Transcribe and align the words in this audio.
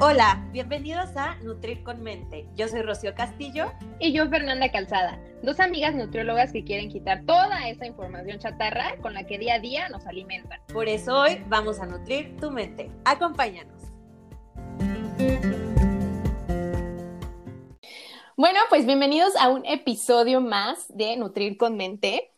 Hola, 0.00 0.44
bienvenidos 0.50 1.16
a 1.16 1.36
Nutrir 1.36 1.84
con 1.84 2.02
Mente. 2.02 2.48
Yo 2.56 2.66
soy 2.66 2.82
Rocío 2.82 3.14
Castillo. 3.14 3.72
Y 4.00 4.12
yo 4.12 4.28
Fernanda 4.28 4.68
Calzada, 4.72 5.20
dos 5.44 5.60
amigas 5.60 5.94
nutriólogas 5.94 6.50
que 6.52 6.64
quieren 6.64 6.90
quitar 6.90 7.24
toda 7.24 7.68
esa 7.68 7.86
información 7.86 8.40
chatarra 8.40 8.96
con 9.00 9.14
la 9.14 9.24
que 9.24 9.38
día 9.38 9.54
a 9.54 9.58
día 9.60 9.88
nos 9.90 10.04
alimentan. 10.08 10.60
Por 10.72 10.88
eso 10.88 11.20
hoy 11.20 11.44
vamos 11.46 11.78
a 11.78 11.86
nutrir 11.86 12.36
tu 12.38 12.50
mente. 12.50 12.90
Acompáñanos. 13.04 13.82
Bueno, 18.36 18.58
pues 18.68 18.86
bienvenidos 18.86 19.36
a 19.36 19.48
un 19.48 19.64
episodio 19.64 20.40
más 20.40 20.86
de 20.88 21.16
Nutrir 21.16 21.56
con 21.56 21.76
Mente. 21.76 22.32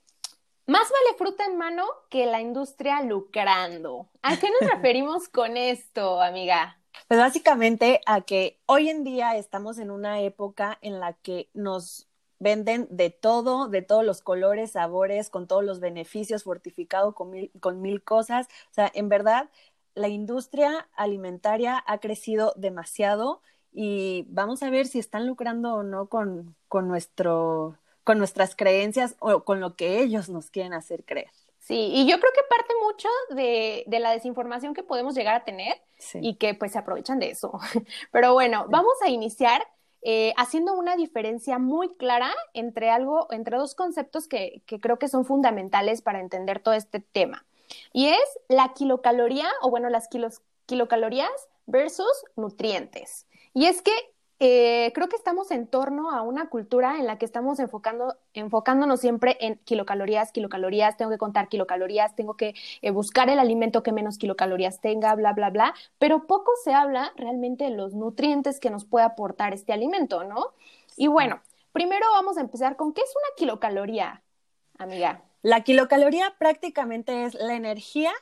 Más 0.66 0.82
vale 0.82 1.16
fruta 1.16 1.46
en 1.46 1.56
mano 1.56 1.86
que 2.10 2.26
la 2.26 2.42
industria 2.42 3.00
lucrando. 3.02 4.10
¿A 4.20 4.36
qué 4.36 4.48
nos 4.60 4.70
referimos 4.74 5.30
con 5.30 5.56
esto, 5.56 6.20
amiga? 6.20 6.78
Pues 7.08 7.20
básicamente 7.20 8.00
a 8.06 8.22
que 8.22 8.58
hoy 8.66 8.88
en 8.88 9.04
día 9.04 9.36
estamos 9.36 9.78
en 9.78 9.90
una 9.92 10.20
época 10.22 10.76
en 10.82 10.98
la 10.98 11.12
que 11.12 11.48
nos 11.54 12.08
venden 12.40 12.88
de 12.90 13.10
todo, 13.10 13.68
de 13.68 13.82
todos 13.82 14.04
los 14.04 14.22
colores, 14.22 14.72
sabores, 14.72 15.30
con 15.30 15.46
todos 15.46 15.64
los 15.64 15.78
beneficios, 15.78 16.42
fortificado 16.42 17.14
con 17.14 17.30
mil, 17.30 17.50
con 17.60 17.80
mil 17.80 18.02
cosas. 18.02 18.48
O 18.70 18.74
sea, 18.74 18.90
en 18.92 19.08
verdad, 19.08 19.50
la 19.94 20.08
industria 20.08 20.88
alimentaria 20.96 21.82
ha 21.86 21.98
crecido 21.98 22.52
demasiado 22.56 23.40
y 23.72 24.26
vamos 24.28 24.62
a 24.64 24.70
ver 24.70 24.86
si 24.86 24.98
están 24.98 25.26
lucrando 25.28 25.74
o 25.76 25.82
no 25.84 26.08
con, 26.08 26.56
con, 26.68 26.88
nuestro, 26.88 27.78
con 28.04 28.18
nuestras 28.18 28.56
creencias 28.56 29.14
o 29.20 29.44
con 29.44 29.60
lo 29.60 29.76
que 29.76 30.00
ellos 30.02 30.28
nos 30.28 30.50
quieren 30.50 30.74
hacer 30.74 31.04
creer. 31.04 31.30
Sí, 31.66 31.90
y 31.92 32.06
yo 32.06 32.20
creo 32.20 32.32
que 32.32 32.42
parte 32.48 32.72
mucho 32.80 33.08
de, 33.30 33.82
de 33.88 33.98
la 33.98 34.12
desinformación 34.12 34.72
que 34.72 34.84
podemos 34.84 35.16
llegar 35.16 35.34
a 35.34 35.44
tener 35.44 35.74
y 36.14 36.36
que 36.36 36.54
pues 36.54 36.70
se 36.70 36.78
aprovechan 36.78 37.18
de 37.18 37.30
eso. 37.30 37.58
Pero 38.12 38.34
bueno, 38.34 38.66
vamos 38.68 38.94
a 39.04 39.08
iniciar 39.08 39.66
eh, 40.02 40.32
haciendo 40.36 40.74
una 40.74 40.94
diferencia 40.94 41.58
muy 41.58 41.96
clara 41.96 42.32
entre 42.54 42.88
algo, 42.90 43.26
entre 43.32 43.56
dos 43.56 43.74
conceptos 43.74 44.28
que, 44.28 44.62
que 44.66 44.78
creo 44.78 45.00
que 45.00 45.08
son 45.08 45.24
fundamentales 45.24 46.02
para 46.02 46.20
entender 46.20 46.60
todo 46.60 46.74
este 46.74 47.00
tema. 47.00 47.44
Y 47.92 48.10
es 48.10 48.38
la 48.48 48.72
kilocaloría, 48.72 49.48
o 49.60 49.68
bueno, 49.68 49.88
las 49.88 50.06
kilos, 50.06 50.42
kilocalorías 50.66 51.48
versus 51.66 52.12
nutrientes. 52.36 53.26
Y 53.54 53.66
es 53.66 53.82
que 53.82 53.90
eh, 54.38 54.92
creo 54.94 55.08
que 55.08 55.16
estamos 55.16 55.50
en 55.50 55.66
torno 55.66 56.10
a 56.10 56.20
una 56.20 56.50
cultura 56.50 56.98
en 56.98 57.06
la 57.06 57.16
que 57.16 57.24
estamos 57.24 57.58
enfocando, 57.58 58.16
enfocándonos 58.34 59.00
siempre 59.00 59.38
en 59.40 59.56
kilocalorías, 59.64 60.30
kilocalorías, 60.30 60.96
tengo 60.98 61.10
que 61.10 61.16
contar 61.16 61.48
kilocalorías, 61.48 62.14
tengo 62.14 62.36
que 62.36 62.54
eh, 62.82 62.90
buscar 62.90 63.30
el 63.30 63.38
alimento 63.38 63.82
que 63.82 63.92
menos 63.92 64.18
kilocalorías 64.18 64.80
tenga, 64.80 65.14
bla, 65.14 65.32
bla, 65.32 65.48
bla, 65.48 65.74
pero 65.98 66.26
poco 66.26 66.52
se 66.62 66.74
habla 66.74 67.12
realmente 67.16 67.64
de 67.64 67.70
los 67.70 67.94
nutrientes 67.94 68.60
que 68.60 68.70
nos 68.70 68.84
puede 68.84 69.06
aportar 69.06 69.54
este 69.54 69.72
alimento, 69.72 70.24
¿no? 70.24 70.52
Y 70.98 71.06
bueno, 71.06 71.40
primero 71.72 72.06
vamos 72.12 72.36
a 72.36 72.42
empezar 72.42 72.76
con 72.76 72.92
qué 72.92 73.00
es 73.00 73.14
una 73.16 73.36
kilocaloría, 73.36 74.22
amiga. 74.78 75.22
La 75.40 75.62
kilocaloría 75.62 76.34
prácticamente 76.38 77.24
es 77.24 77.34
la 77.34 77.54
energía 77.54 78.12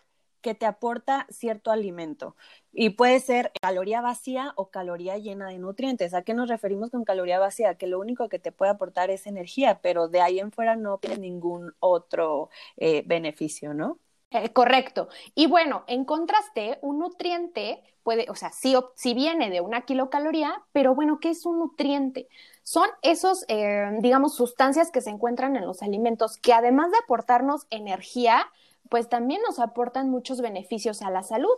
que 0.44 0.54
te 0.54 0.66
aporta 0.66 1.26
cierto 1.30 1.70
alimento. 1.70 2.36
Y 2.70 2.90
puede 2.90 3.18
ser 3.20 3.50
caloría 3.62 4.02
vacía 4.02 4.52
o 4.56 4.68
caloría 4.68 5.16
llena 5.16 5.48
de 5.48 5.58
nutrientes. 5.58 6.12
¿A 6.12 6.20
qué 6.20 6.34
nos 6.34 6.50
referimos 6.50 6.90
con 6.90 7.04
caloría 7.04 7.38
vacía? 7.38 7.76
Que 7.76 7.86
lo 7.86 7.98
único 7.98 8.28
que 8.28 8.38
te 8.38 8.52
puede 8.52 8.72
aportar 8.72 9.08
es 9.08 9.26
energía, 9.26 9.80
pero 9.80 10.06
de 10.06 10.20
ahí 10.20 10.40
en 10.40 10.52
fuera 10.52 10.76
no 10.76 10.98
tiene 10.98 11.16
ningún 11.16 11.72
otro 11.80 12.50
eh, 12.76 13.02
beneficio, 13.06 13.72
¿no? 13.72 13.98
Eh, 14.30 14.52
correcto. 14.52 15.08
Y 15.34 15.46
bueno, 15.46 15.84
en 15.86 16.04
contraste, 16.04 16.78
un 16.82 16.98
nutriente 16.98 17.82
puede, 18.02 18.26
o 18.28 18.34
sea, 18.34 18.52
sí, 18.52 18.76
si 18.96 19.14
viene 19.14 19.48
de 19.48 19.62
una 19.62 19.86
kilocaloría, 19.86 20.62
pero 20.72 20.94
bueno, 20.94 21.20
¿qué 21.20 21.30
es 21.30 21.46
un 21.46 21.58
nutriente? 21.58 22.28
Son 22.64 22.88
esos, 23.00 23.46
eh, 23.48 23.96
digamos, 24.00 24.34
sustancias 24.34 24.90
que 24.90 25.00
se 25.00 25.08
encuentran 25.08 25.56
en 25.56 25.64
los 25.64 25.82
alimentos 25.82 26.36
que 26.36 26.52
además 26.52 26.90
de 26.90 26.98
aportarnos 26.98 27.66
energía, 27.70 28.46
pues 28.94 29.08
también 29.08 29.42
nos 29.42 29.58
aportan 29.58 30.08
muchos 30.08 30.40
beneficios 30.40 31.02
a 31.02 31.10
la 31.10 31.24
salud, 31.24 31.50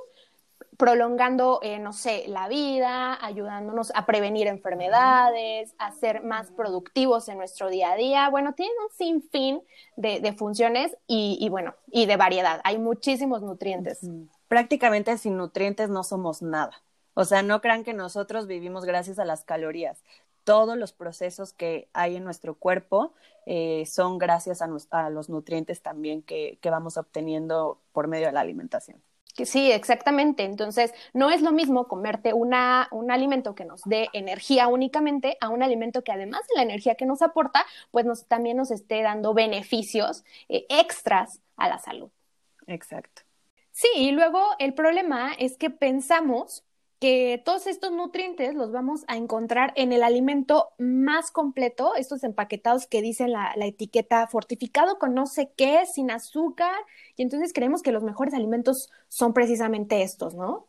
prolongando, 0.78 1.60
eh, 1.62 1.78
no 1.78 1.92
sé, 1.92 2.24
la 2.28 2.48
vida, 2.48 3.22
ayudándonos 3.22 3.92
a 3.94 4.06
prevenir 4.06 4.46
enfermedades, 4.46 5.74
a 5.76 5.92
ser 5.92 6.22
más 6.22 6.50
productivos 6.52 7.28
en 7.28 7.36
nuestro 7.36 7.68
día 7.68 7.92
a 7.92 7.96
día. 7.96 8.30
Bueno, 8.30 8.54
tienen 8.54 8.74
un 8.82 8.96
sinfín 8.96 9.62
de, 9.96 10.20
de 10.20 10.32
funciones 10.32 10.96
y, 11.06 11.36
y, 11.38 11.50
bueno, 11.50 11.74
y 11.88 12.06
de 12.06 12.16
variedad. 12.16 12.62
Hay 12.64 12.78
muchísimos 12.78 13.42
nutrientes. 13.42 14.00
Prácticamente 14.48 15.18
sin 15.18 15.36
nutrientes 15.36 15.90
no 15.90 16.04
somos 16.04 16.40
nada. 16.40 16.82
O 17.12 17.26
sea, 17.26 17.42
no 17.42 17.60
crean 17.60 17.84
que 17.84 17.92
nosotros 17.92 18.46
vivimos 18.46 18.86
gracias 18.86 19.18
a 19.18 19.26
las 19.26 19.44
calorías 19.44 20.02
todos 20.46 20.78
los 20.78 20.92
procesos 20.92 21.52
que 21.52 21.88
hay 21.92 22.14
en 22.14 22.22
nuestro 22.22 22.54
cuerpo 22.54 23.12
eh, 23.46 23.84
son 23.84 24.16
gracias 24.16 24.62
a, 24.62 25.10
los 25.10 25.28
nutrientes 25.28 25.82
también 25.82 26.22
que, 26.22 26.56
vamos 26.62 26.96
obteniendo 26.96 27.80
por 27.90 28.06
medio 28.06 28.28
de 28.28 28.32
la 28.32 28.40
alimentación. 28.42 29.02
Sí, 29.44 29.72
exactamente. 29.72 30.44
Entonces, 30.44 30.94
no 31.12 31.30
es 31.30 31.42
lo 31.42 31.50
mismo 31.50 31.88
comerte 31.88 32.32
una, 32.32 32.86
un 32.92 33.10
alimento 33.10 33.56
que 33.56 33.64
nos 33.64 33.82
dé 33.82 34.08
energía 34.12 34.68
únicamente 34.68 35.36
a 35.40 35.48
un 35.48 35.64
alimento 35.64 36.04
que 36.04 36.12
además 36.12 36.42
de 36.46 36.54
la 36.54 36.62
energía 36.62 36.94
que 36.94 37.06
nos 37.06 37.22
aporta, 37.22 37.66
pues 37.90 38.06
nos, 38.06 38.26
también 38.26 38.56
nos 38.56 38.70
esté 38.70 39.02
dando 39.02 39.34
beneficios 39.34 40.24
eh, 40.48 40.64
extras 40.68 41.40
a 41.56 41.68
la 41.68 41.78
salud. 41.78 42.08
Exacto. 42.68 43.22
Sí, 43.72 43.88
y 43.96 44.12
luego 44.12 44.40
el 44.60 44.74
problema 44.74 45.32
es 45.38 45.58
que 45.58 45.70
pensamos 45.70 46.64
que 46.98 47.42
todos 47.44 47.66
estos 47.66 47.92
nutrientes 47.92 48.54
los 48.54 48.72
vamos 48.72 49.04
a 49.08 49.16
encontrar 49.16 49.72
en 49.76 49.92
el 49.92 50.02
alimento 50.02 50.70
más 50.78 51.30
completo, 51.30 51.94
estos 51.94 52.24
empaquetados 52.24 52.86
que 52.86 53.02
dicen 53.02 53.32
la, 53.32 53.52
la, 53.56 53.66
etiqueta 53.66 54.26
fortificado 54.28 54.98
con 54.98 55.14
no 55.14 55.26
sé 55.26 55.52
qué, 55.56 55.84
sin 55.86 56.10
azúcar, 56.10 56.74
y 57.16 57.22
entonces 57.22 57.52
creemos 57.52 57.82
que 57.82 57.92
los 57.92 58.02
mejores 58.02 58.34
alimentos 58.34 58.88
son 59.08 59.34
precisamente 59.34 60.02
estos, 60.02 60.34
¿no? 60.34 60.68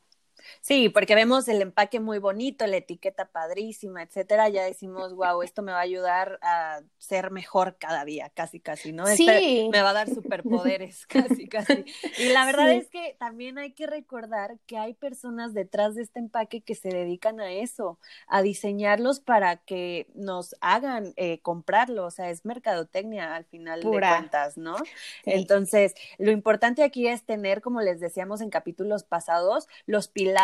Sí, 0.61 0.89
porque 0.89 1.15
vemos 1.15 1.47
el 1.47 1.61
empaque 1.61 1.99
muy 1.99 2.19
bonito, 2.19 2.65
la 2.67 2.77
etiqueta 2.77 3.29
padrísima, 3.29 4.03
etcétera, 4.03 4.49
ya 4.49 4.63
decimos, 4.63 5.13
wow, 5.13 5.41
esto 5.41 5.61
me 5.61 5.71
va 5.71 5.79
a 5.79 5.81
ayudar 5.81 6.39
a 6.41 6.81
ser 6.97 7.31
mejor 7.31 7.77
cada 7.77 8.05
día, 8.05 8.31
casi, 8.33 8.59
casi, 8.59 8.93
¿no? 8.93 9.05
Sí. 9.07 9.27
Este 9.27 9.69
me 9.69 9.81
va 9.81 9.89
a 9.89 9.93
dar 9.93 10.09
superpoderes, 10.09 11.05
casi, 11.07 11.47
casi. 11.47 11.85
Y 12.17 12.29
la 12.29 12.45
verdad 12.45 12.71
es 12.71 12.87
que 12.89 13.15
también 13.19 13.57
hay 13.57 13.71
que 13.71 13.87
recordar 13.87 14.57
que 14.65 14.77
hay 14.77 14.93
personas 14.93 15.53
detrás 15.53 15.95
de 15.95 16.03
este 16.03 16.19
empaque 16.19 16.61
que 16.61 16.75
se 16.75 16.89
dedican 16.89 17.39
a 17.39 17.51
eso, 17.51 17.99
a 18.27 18.41
diseñarlos 18.41 19.19
para 19.19 19.57
que 19.57 20.07
nos 20.13 20.55
hagan 20.61 21.13
eh, 21.17 21.39
comprarlo, 21.41 22.05
o 22.05 22.11
sea, 22.11 22.29
es 22.29 22.45
mercadotecnia 22.45 23.35
al 23.35 23.45
final 23.45 23.81
de 23.81 23.89
cuentas, 23.89 24.57
¿no? 24.57 24.77
Entonces, 25.25 25.93
lo 26.17 26.31
importante 26.31 26.83
aquí 26.83 27.07
es 27.07 27.23
tener, 27.23 27.61
como 27.61 27.81
les 27.81 27.99
decíamos 27.99 28.41
en 28.41 28.49
capítulos 28.49 29.03
pasados, 29.03 29.67
los 29.85 30.07
pilares 30.07 30.36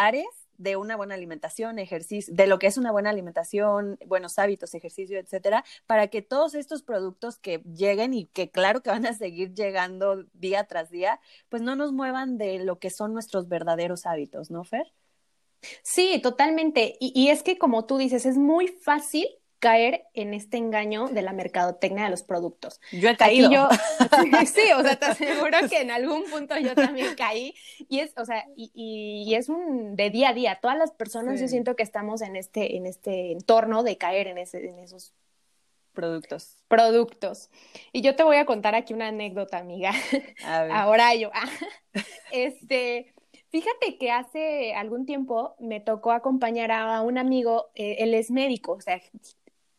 de 0.58 0.76
una 0.76 0.96
buena 0.96 1.16
alimentación, 1.16 1.80
ejercicio, 1.80 2.34
de 2.34 2.48
lo 2.48 2.60
que 2.60 2.68
es 2.68 2.78
una 2.78 2.92
buena 2.92 3.10
alimentación, 3.10 3.98
buenos 4.06 4.40
hábitos, 4.40 4.74
ejercicio, 4.74 5.20
etcétera, 5.20 5.66
para 5.88 6.08
que 6.08 6.22
todos 6.22 6.56
estos 6.56 6.84
productos 6.84 7.38
que 7.38 7.60
lleguen 7.60 8.14
y 8.14 8.26
que 8.28 8.50
claro 8.50 8.82
que 8.82 8.90
van 8.90 9.06
a 9.06 9.14
seguir 9.14 9.54
llegando 9.54 10.24
día 10.34 10.64
tras 10.66 10.90
día, 10.90 11.20
pues 11.50 11.62
no 11.62 11.76
nos 11.76 11.92
muevan 11.92 12.38
de 12.38 12.60
lo 12.60 12.80
que 12.80 12.90
son 12.90 13.14
nuestros 13.14 13.48
verdaderos 13.48 14.06
hábitos, 14.06 14.52
¿no, 14.52 14.64
Fer? 14.64 14.94
Sí, 15.82 16.20
totalmente. 16.22 16.96
Y, 17.00 17.30
es 17.30 17.42
que 17.42 17.58
como 17.58 17.86
tú 17.86 17.98
dices, 17.98 18.26
es 18.26 18.38
muy 18.38 18.68
fácil 18.68 19.28
caer 19.64 20.08
en 20.14 20.34
este 20.34 20.58
engaño 20.58 21.08
de 21.08 21.22
la 21.22 21.32
mercadotecnia 21.32 22.04
de 22.04 22.10
los 22.10 22.22
productos. 22.22 22.82
Yo 22.92 23.08
he 23.08 23.16
caído. 23.16 23.50
Yo, 23.50 23.70
sí, 24.46 24.74
o 24.78 24.82
sea, 24.82 24.98
te 24.98 25.06
aseguro 25.06 25.58
que 25.70 25.80
en 25.80 25.90
algún 25.90 26.26
punto 26.26 26.58
yo 26.58 26.76
también 26.76 27.16
caí. 27.18 27.56
Y 27.88 28.00
es, 28.00 28.12
o 28.18 28.26
sea, 28.26 28.46
y, 28.58 28.72
y 28.76 29.34
es 29.36 29.48
un 29.48 29.96
de 29.96 30.10
día 30.10 30.30
a 30.30 30.34
día. 30.34 30.60
Todas 30.62 30.78
las 30.78 30.92
personas 30.92 31.36
sí. 31.36 31.44
yo 31.44 31.48
siento 31.48 31.78
que 31.78 31.84
estamos 31.84 32.22
en 32.22 32.36
este, 32.36 32.76
en 32.76 32.86
este 32.86 33.32
entorno 33.32 33.84
de 33.84 33.98
caer 33.98 34.28
en, 34.28 34.38
ese, 34.38 34.68
en 34.68 34.80
esos 34.80 35.14
productos. 35.94 36.58
Productos. 36.68 37.50
Y 37.94 38.02
yo 38.02 38.18
te 38.18 38.24
voy 38.24 38.36
a 38.36 38.46
contar 38.46 38.76
aquí 38.76 38.94
una 38.94 39.08
anécdota, 39.08 39.60
amiga. 39.60 39.94
Ahora 40.74 41.16
yo. 41.16 41.32
este, 42.34 43.14
Fíjate 43.54 44.00
que 44.00 44.10
hace 44.10 44.74
algún 44.74 45.06
tiempo 45.06 45.56
me 45.60 45.80
tocó 45.80 46.12
acompañar 46.12 46.72
a 46.72 47.02
un 47.04 47.20
amigo, 47.20 47.70
eh, 47.76 47.98
él 48.00 48.16
es 48.16 48.32
médico, 48.32 48.72
o 48.72 48.82
sea, 48.82 49.00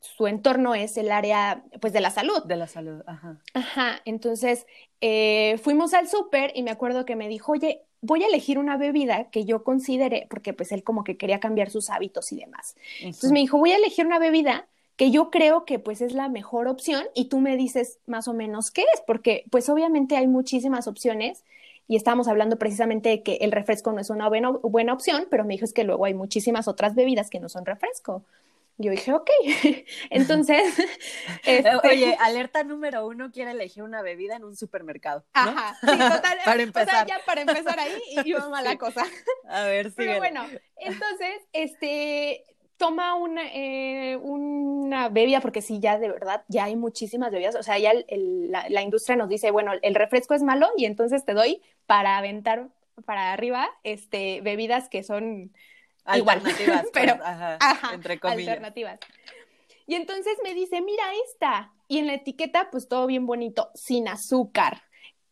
su 0.05 0.27
entorno 0.27 0.75
es 0.75 0.97
el 0.97 1.11
área, 1.11 1.65
pues, 1.81 1.93
de 1.93 2.01
la 2.01 2.11
salud. 2.11 2.45
De 2.45 2.57
la 2.57 2.67
salud, 2.67 3.03
ajá. 3.07 3.41
Ajá, 3.55 4.01
entonces 4.05 4.67
eh, 5.01 5.59
fuimos 5.63 5.95
al 5.95 6.09
súper 6.09 6.53
y 6.55 6.63
me 6.63 6.71
acuerdo 6.71 7.05
que 7.05 7.17
me 7.17 7.29
dijo, 7.29 7.53
oye, 7.53 7.83
voy 8.01 8.23
a 8.23 8.27
elegir 8.27 8.59
una 8.59 8.77
bebida 8.77 9.31
que 9.31 9.45
yo 9.45 9.65
considere, 9.65 10.27
porque 10.29 10.53
pues 10.53 10.73
él 10.73 10.85
como 10.85 11.05
que 11.05 11.17
quería 11.17 11.41
cambiar 11.41 11.71
sus 11.71 11.89
hábitos 11.89 12.33
y 12.33 12.37
demás. 12.37 12.77
Entonces 13.01 13.33
me 13.33 13.41
dijo, 13.41 13.59
voy 13.59 13.73
a 13.73 13.77
elegir 13.77 14.07
una 14.07 14.19
bebida 14.19 14.67
que 14.97 15.11
yo 15.11 15.31
creo 15.31 15.65
que 15.65 15.79
pues 15.79 16.01
es 16.01 16.13
la 16.13 16.29
mejor 16.29 16.69
opción 16.69 17.05
y 17.15 17.25
tú 17.27 17.41
me 17.41 17.57
dices 17.57 17.99
más 18.07 18.29
o 18.29 18.35
menos 18.35 18.71
qué 18.71 18.83
es, 18.95 19.03
porque 19.07 19.45
pues 19.51 19.69
obviamente 19.69 20.17
hay 20.17 20.27
muchísimas 20.27 20.87
opciones 20.87 21.45
y 21.89 21.97
estábamos 21.97 22.29
hablando 22.29 22.59
precisamente 22.59 23.09
de 23.09 23.23
que 23.23 23.37
el 23.37 23.53
refresco 23.53 23.93
no 23.93 24.01
es 24.01 24.11
una 24.11 24.29
buena, 24.29 24.51
buena 24.51 24.93
opción, 24.93 25.27
pero 25.31 25.45
me 25.45 25.55
dijo 25.55 25.65
es 25.65 25.73
que 25.73 25.85
luego 25.85 26.05
hay 26.05 26.15
muchísimas 26.15 26.69
otras 26.69 26.95
bebidas 26.95 27.31
que 27.31 27.41
no 27.41 27.49
son 27.49 27.65
refresco. 27.65 28.23
Yo 28.77 28.91
dije, 28.91 29.13
ok. 29.13 29.31
Entonces. 30.11 30.63
Este 31.45 31.71
Oye, 31.89 32.17
alerta 32.21 32.65
número 32.65 33.07
uno: 33.07 33.31
quiere 33.31 33.53
elegir 33.53 33.83
una 33.83 34.03
bebida 34.03 34.37
en 34.37 34.45
un 34.45 34.57
supermercado. 34.57 35.25
Ajá, 35.33 35.77
sí, 35.81 35.87
total. 35.87 36.39
para 36.45 36.63
empezar. 36.63 36.89
O 36.89 36.91
sea, 36.91 37.07
ya 37.07 37.25
para 37.25 37.43
empezar 37.43 37.79
ahí 37.79 38.01
y 38.11 38.29
iba 38.31 38.49
mala 38.49 38.77
cosa. 38.79 39.05
A 39.49 39.65
ver, 39.65 39.89
sí. 39.91 39.97
Pero 39.97 40.19
bueno, 40.19 40.45
entonces, 40.77 41.43
este. 41.53 42.45
Toma 42.77 43.15
una, 43.15 43.43
eh, 43.53 44.17
una 44.17 45.09
bebida, 45.09 45.41
porque 45.41 45.63
sí, 45.63 45.79
ya 45.79 45.97
de 45.97 46.09
verdad, 46.09 46.45
ya 46.49 46.65
hay 46.65 46.75
muchísimas 46.75 47.31
bebidas. 47.31 47.55
O 47.55 47.63
sea, 47.63 47.79
ya 47.79 47.93
la, 48.09 48.69
la 48.69 48.83
industria 48.83 49.15
nos 49.15 49.29
dice, 49.29 49.53
bueno, 49.53 49.71
el 49.81 49.95
refresco 49.95 50.35
es 50.35 50.43
malo 50.43 50.69
y 50.77 50.85
entonces 50.85 51.25
te 51.25 51.35
doy 51.35 51.63
para 51.87 52.19
aventar 52.19 52.69
para 53.07 53.33
arriba 53.33 53.69
este, 53.85 54.41
bebidas 54.41 54.89
que 54.89 55.03
son 55.05 55.53
Alternativas, 56.05 56.83
pues, 56.93 56.93
pero 56.93 57.19
ajá, 57.23 57.95
entre 57.95 58.21
comillas. 58.21 58.49
Alternativas. 58.49 59.01
Y 59.87 59.95
entonces 59.95 60.37
me 60.43 60.55
dice, 60.55 60.81
mira 60.81 61.05
esta. 61.29 61.73
Y 61.89 61.99
en 61.99 62.07
la 62.07 62.15
etiqueta, 62.15 62.71
pues 62.71 62.89
todo 62.89 63.07
bien 63.07 63.27
bonito, 63.27 63.71
sin 63.75 64.09
azúcar, 64.09 64.83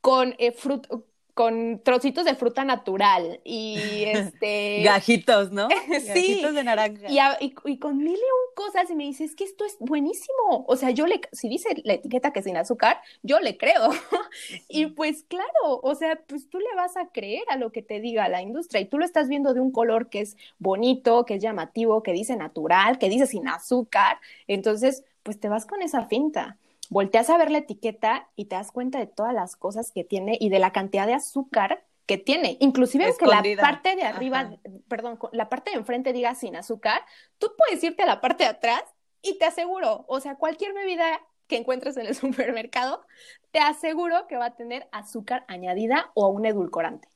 con 0.00 0.34
eh, 0.38 0.52
fruto, 0.52 1.06
con 1.34 1.80
trocitos 1.82 2.24
de 2.24 2.34
fruta 2.34 2.64
natural 2.64 3.40
y 3.44 3.76
este 4.06 4.82
gajitos, 4.82 5.50
¿no? 5.50 5.68
sí. 5.88 6.06
Gajitos 6.06 6.54
de 6.54 6.64
naranja. 6.64 7.08
Y, 7.40 7.54
y, 7.64 7.78
con 7.78 7.98
mil 7.98 8.12
y 8.12 8.14
un 8.14 8.54
cosas 8.54 8.90
y 8.90 8.94
me 8.94 9.04
dice, 9.04 9.24
es 9.24 9.34
que 9.34 9.44
esto 9.44 9.64
es 9.64 9.76
buenísimo. 9.80 10.64
O 10.66 10.76
sea, 10.76 10.90
yo 10.90 11.06
le, 11.06 11.20
si 11.32 11.48
dice 11.48 11.68
la 11.84 11.94
etiqueta 11.94 12.32
que 12.32 12.42
sin 12.42 12.56
azúcar, 12.56 13.00
yo 13.22 13.40
le 13.40 13.56
creo. 13.56 13.90
y 14.68 14.86
pues 14.86 15.24
claro, 15.24 15.80
o 15.82 15.94
sea, 15.94 16.20
pues 16.26 16.48
tú 16.48 16.58
le 16.58 16.74
vas 16.76 16.96
a 16.96 17.08
creer 17.08 17.44
a 17.48 17.56
lo 17.56 17.72
que 17.72 17.82
te 17.82 18.00
diga 18.00 18.28
la 18.28 18.42
industria 18.42 18.80
y 18.80 18.86
tú 18.86 18.98
lo 18.98 19.04
estás 19.04 19.28
viendo 19.28 19.54
de 19.54 19.60
un 19.60 19.72
color 19.72 20.08
que 20.08 20.20
es 20.20 20.36
bonito, 20.58 21.24
que 21.24 21.34
es 21.34 21.42
llamativo, 21.42 22.02
que 22.02 22.12
dice 22.12 22.36
natural, 22.36 22.98
que 22.98 23.08
dice 23.08 23.26
sin 23.26 23.48
azúcar. 23.48 24.18
Entonces, 24.46 25.04
pues 25.22 25.40
te 25.40 25.48
vas 25.48 25.66
con 25.66 25.82
esa 25.82 26.06
finta 26.06 26.58
volteas 26.92 27.30
a 27.30 27.38
ver 27.38 27.50
la 27.50 27.58
etiqueta 27.58 28.28
y 28.36 28.44
te 28.44 28.56
das 28.56 28.70
cuenta 28.70 28.98
de 28.98 29.06
todas 29.06 29.32
las 29.32 29.56
cosas 29.56 29.90
que 29.92 30.04
tiene 30.04 30.36
y 30.38 30.50
de 30.50 30.58
la 30.58 30.72
cantidad 30.72 31.06
de 31.06 31.14
azúcar 31.14 31.84
que 32.06 32.18
tiene. 32.18 32.58
Inclusive 32.60 33.06
aunque 33.06 33.26
la 33.26 33.42
parte 33.62 33.96
de 33.96 34.02
arriba, 34.02 34.58
perdón, 34.88 35.18
la 35.32 35.48
parte 35.48 35.70
de 35.70 35.78
enfrente 35.78 36.12
diga 36.12 36.34
sin 36.34 36.54
azúcar, 36.54 37.00
tú 37.38 37.52
puedes 37.56 37.82
irte 37.82 38.02
a 38.02 38.06
la 38.06 38.20
parte 38.20 38.44
de 38.44 38.50
atrás 38.50 38.84
y 39.22 39.38
te 39.38 39.46
aseguro, 39.46 40.04
o 40.06 40.20
sea, 40.20 40.36
cualquier 40.36 40.74
bebida 40.74 41.20
que 41.46 41.56
encuentres 41.56 41.96
en 41.96 42.06
el 42.06 42.14
supermercado, 42.14 43.04
te 43.52 43.58
aseguro 43.58 44.26
que 44.26 44.36
va 44.36 44.46
a 44.46 44.56
tener 44.56 44.88
azúcar 44.92 45.44
añadida 45.48 46.10
o 46.14 46.28
un 46.28 46.44
edulcorante. 46.44 47.08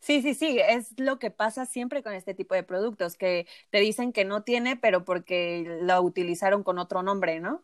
Sí, 0.00 0.22
sí, 0.22 0.34
sí, 0.34 0.58
es 0.58 0.98
lo 0.98 1.18
que 1.18 1.30
pasa 1.30 1.66
siempre 1.66 2.02
con 2.02 2.12
este 2.14 2.34
tipo 2.34 2.54
de 2.54 2.64
productos, 2.64 3.16
que 3.16 3.46
te 3.70 3.78
dicen 3.78 4.12
que 4.12 4.24
no 4.24 4.42
tiene, 4.42 4.76
pero 4.76 5.04
porque 5.04 5.78
lo 5.82 6.00
utilizaron 6.02 6.64
con 6.64 6.78
otro 6.78 7.02
nombre, 7.02 7.38
¿no? 7.38 7.62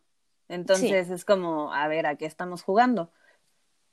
Entonces 0.49 1.11
es 1.11 1.25
como, 1.25 1.73
a 1.73 1.89
ver, 1.89 2.07
¿a 2.07 2.17
qué 2.17 2.27
estamos 2.27 2.63
jugando? 2.63 3.11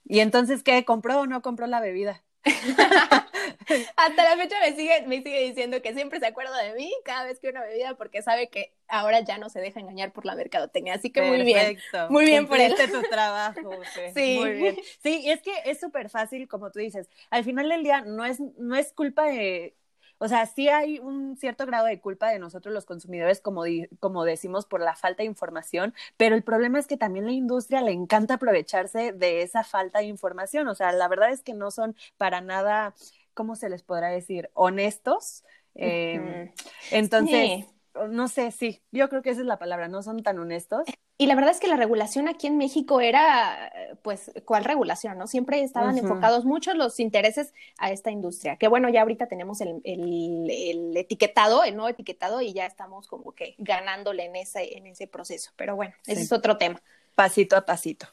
Y 0.05 0.19
entonces, 0.19 0.63
¿qué? 0.63 0.83
¿Compró 0.83 1.21
o 1.21 1.27
no 1.27 1.41
compró 1.41 1.67
la 1.67 1.79
bebida? 1.79 2.23
Hasta 3.95 4.23
la 4.23 4.35
fecha 4.35 4.55
me 4.59 4.75
sigue, 4.75 5.03
me 5.07 5.17
sigue 5.17 5.43
diciendo 5.43 5.81
que 5.81 5.93
siempre 5.93 6.19
se 6.19 6.25
acuerda 6.25 6.57
de 6.61 6.73
mí 6.73 6.91
cada 7.05 7.23
vez 7.25 7.39
que 7.39 7.49
una 7.49 7.61
bebida 7.61 7.95
porque 7.95 8.21
sabe 8.21 8.49
que 8.49 8.73
ahora 8.87 9.21
ya 9.21 9.37
no 9.37 9.49
se 9.49 9.59
deja 9.59 9.79
engañar 9.79 10.11
por 10.11 10.25
la 10.25 10.35
mercadotecnia. 10.35 10.95
Así 10.95 11.11
que 11.11 11.21
muy 11.21 11.43
bien. 11.43 11.77
Muy 12.09 12.25
bien 12.25 12.47
por 12.47 12.59
él. 12.59 12.73
tu 12.75 13.01
trabajo. 13.03 13.61
Sí. 14.13 14.37
Muy 14.39 14.51
bien. 14.53 14.77
Sí, 15.01 15.29
es 15.29 15.41
que 15.41 15.51
es 15.65 15.79
súper 15.79 16.09
fácil, 16.09 16.47
como 16.47 16.71
tú 16.71 16.79
dices. 16.79 17.09
Al 17.29 17.43
final 17.43 17.69
del 17.69 17.83
día 17.83 18.01
no 18.01 18.25
es, 18.25 18.39
no 18.57 18.75
es 18.75 18.91
culpa 18.93 19.25
de 19.25 19.75
o 20.23 20.27
sea, 20.27 20.45
sí 20.45 20.69
hay 20.69 20.99
un 20.99 21.35
cierto 21.35 21.65
grado 21.65 21.87
de 21.87 21.99
culpa 21.99 22.29
de 22.29 22.37
nosotros 22.37 22.71
los 22.71 22.85
consumidores, 22.85 23.41
como, 23.41 23.63
como 23.99 24.23
decimos, 24.23 24.67
por 24.67 24.79
la 24.79 24.95
falta 24.95 25.23
de 25.23 25.27
información, 25.27 25.95
pero 26.15 26.35
el 26.35 26.43
problema 26.43 26.77
es 26.77 26.85
que 26.85 26.95
también 26.95 27.25
la 27.25 27.31
industria 27.31 27.81
le 27.81 27.91
encanta 27.91 28.35
aprovecharse 28.35 29.13
de 29.13 29.41
esa 29.41 29.63
falta 29.63 29.97
de 29.97 30.05
información. 30.05 30.67
O 30.67 30.75
sea, 30.75 30.91
la 30.91 31.07
verdad 31.07 31.31
es 31.31 31.41
que 31.41 31.55
no 31.55 31.71
son 31.71 31.95
para 32.17 32.39
nada, 32.39 32.93
¿cómo 33.33 33.55
se 33.55 33.67
les 33.67 33.81
podrá 33.81 34.09
decir? 34.09 34.51
Honestos. 34.53 35.43
Em, 35.73 36.51
entonces, 36.91 37.65
no 38.11 38.27
sé, 38.27 38.51
sí, 38.51 38.83
yo 38.91 39.09
creo 39.09 39.23
que 39.23 39.31
esa 39.31 39.41
es 39.41 39.47
la 39.47 39.57
palabra, 39.57 39.87
no 39.87 40.03
son 40.03 40.21
tan 40.21 40.37
honestos. 40.37 40.85
Y 41.21 41.27
la 41.27 41.35
verdad 41.35 41.51
es 41.51 41.59
que 41.59 41.67
la 41.67 41.75
regulación 41.75 42.27
aquí 42.27 42.47
en 42.47 42.57
México 42.57 42.99
era, 42.99 43.71
pues, 44.01 44.31
¿cuál 44.43 44.63
regulación? 44.63 45.19
¿No? 45.19 45.27
Siempre 45.27 45.61
estaban 45.61 45.95
enfocados 45.95 46.45
muchos 46.45 46.73
los 46.73 46.99
intereses 46.99 47.53
a 47.77 47.91
esta 47.91 48.09
industria. 48.09 48.55
Que 48.55 48.67
bueno, 48.67 48.89
ya 48.89 49.03
ahorita 49.03 49.27
tenemos 49.27 49.61
el, 49.61 49.83
el, 49.83 50.97
etiquetado, 50.97 51.63
el 51.63 51.75
nuevo 51.75 51.89
etiquetado, 51.89 52.41
y 52.41 52.53
ya 52.53 52.65
estamos 52.65 53.07
como 53.07 53.33
que 53.33 53.53
ganándole 53.59 54.25
en 54.25 54.35
ese, 54.35 54.75
en 54.79 54.87
ese 54.87 55.05
proceso. 55.05 55.51
Pero 55.57 55.75
bueno, 55.75 55.93
ese 56.07 56.21
es 56.21 56.31
otro 56.31 56.57
tema. 56.57 56.81
Pasito 57.13 57.55
a 57.55 57.67
pasito. 57.67 58.07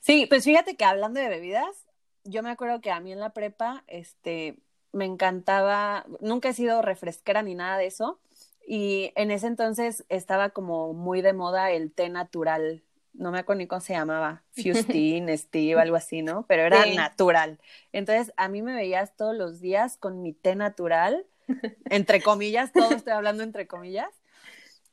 Sí, 0.00 0.24
pues 0.26 0.44
fíjate 0.44 0.74
que 0.74 0.86
hablando 0.86 1.20
de 1.20 1.28
bebidas, 1.28 1.84
yo 2.24 2.42
me 2.42 2.48
acuerdo 2.48 2.80
que 2.80 2.92
a 2.92 3.00
mí 3.00 3.12
en 3.12 3.20
la 3.20 3.34
prepa, 3.34 3.84
este, 3.88 4.56
me 4.92 5.04
encantaba, 5.04 6.06
nunca 6.20 6.48
he 6.48 6.54
sido 6.54 6.80
refresquera 6.80 7.42
ni 7.42 7.54
nada 7.54 7.76
de 7.76 7.86
eso, 7.86 8.18
y 8.66 9.12
en 9.14 9.30
ese 9.30 9.46
entonces 9.46 10.04
estaba 10.08 10.50
como 10.50 10.92
muy 10.92 11.22
de 11.22 11.32
moda 11.32 11.70
el 11.70 11.92
té 11.92 12.08
natural. 12.08 12.82
No 13.12 13.30
me 13.30 13.38
acuerdo 13.38 13.60
ni 13.60 13.66
cómo 13.66 13.80
se 13.80 13.94
llamaba, 13.94 14.42
Fustin, 14.50 15.28
Steve, 15.38 15.80
algo 15.80 15.96
así, 15.96 16.22
¿no? 16.22 16.44
Pero 16.46 16.62
era 16.62 16.84
natural. 16.86 17.60
Entonces, 17.92 18.34
a 18.36 18.48
mí 18.48 18.62
me 18.62 18.74
veías 18.74 19.16
todos 19.16 19.36
los 19.36 19.60
días 19.60 19.96
con 19.96 20.20
mi 20.20 20.32
té 20.32 20.56
natural, 20.56 21.24
entre 21.90 22.22
comillas, 22.22 22.72
todo 22.72 22.90
estoy 22.92 23.12
hablando 23.12 23.44
entre 23.44 23.68
comillas, 23.68 24.10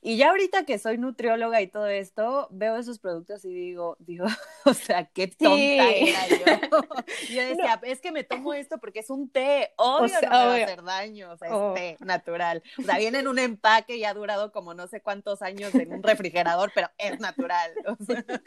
y 0.05 0.17
ya 0.17 0.31
ahorita 0.31 0.65
que 0.65 0.77
soy 0.77 0.97
nutrióloga 0.97 1.61
y 1.61 1.67
todo 1.67 1.87
esto, 1.87 2.49
veo 2.51 2.75
esos 2.75 2.99
productos 2.99 3.45
y 3.45 3.53
digo, 3.53 3.95
digo, 3.99 4.25
o 4.65 4.73
sea, 4.73 5.05
qué 5.05 5.27
tonta 5.27 5.55
era 5.55 6.27
yo. 6.27 6.35
yo 7.33 7.47
decía, 7.47 7.79
es 7.83 8.01
que 8.01 8.11
me 8.11 8.25
tomo 8.25 8.53
esto 8.53 8.79
porque 8.79 8.99
es 8.99 9.09
un 9.09 9.29
té, 9.29 9.71
obvio 9.77 10.13
no 10.21 10.21
me 10.21 10.27
va 10.27 10.43
a 10.43 10.55
hacer 10.55 10.83
daño, 10.83 11.31
o 11.31 11.37
sea, 11.37 11.47
es 11.47 11.53
oh. 11.53 11.73
té 11.73 11.97
natural. 12.01 12.61
O 12.77 12.81
sea, 12.81 12.97
viene 12.97 13.19
en 13.19 13.29
un 13.29 13.39
empaque 13.39 13.95
y 13.95 14.03
ha 14.03 14.13
durado 14.13 14.51
como 14.51 14.73
no 14.73 14.87
sé 14.87 14.99
cuántos 14.99 15.41
años 15.41 15.73
en 15.73 15.93
un 15.93 16.03
refrigerador, 16.03 16.73
pero 16.75 16.89
es 16.97 17.19
natural. 17.21 17.71